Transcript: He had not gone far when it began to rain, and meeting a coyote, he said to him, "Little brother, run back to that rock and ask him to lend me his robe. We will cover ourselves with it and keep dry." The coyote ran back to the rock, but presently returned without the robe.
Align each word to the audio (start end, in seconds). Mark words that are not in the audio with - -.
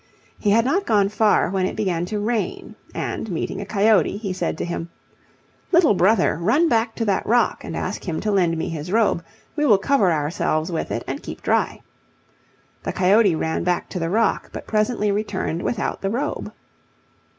He 0.39 0.49
had 0.49 0.65
not 0.65 0.87
gone 0.87 1.09
far 1.09 1.51
when 1.51 1.67
it 1.67 1.75
began 1.75 2.05
to 2.05 2.17
rain, 2.19 2.73
and 2.95 3.29
meeting 3.29 3.61
a 3.61 3.67
coyote, 3.67 4.17
he 4.17 4.33
said 4.33 4.57
to 4.57 4.65
him, 4.65 4.89
"Little 5.71 5.93
brother, 5.93 6.39
run 6.41 6.67
back 6.67 6.95
to 6.95 7.05
that 7.05 7.23
rock 7.23 7.63
and 7.63 7.77
ask 7.77 8.09
him 8.09 8.19
to 8.21 8.31
lend 8.31 8.57
me 8.57 8.69
his 8.69 8.91
robe. 8.91 9.23
We 9.55 9.63
will 9.67 9.77
cover 9.77 10.11
ourselves 10.11 10.71
with 10.71 10.89
it 10.89 11.03
and 11.05 11.21
keep 11.21 11.43
dry." 11.43 11.81
The 12.81 12.93
coyote 12.93 13.35
ran 13.35 13.63
back 13.63 13.89
to 13.89 13.99
the 13.99 14.09
rock, 14.09 14.49
but 14.51 14.65
presently 14.65 15.11
returned 15.11 15.61
without 15.61 16.01
the 16.01 16.09
robe. 16.09 16.51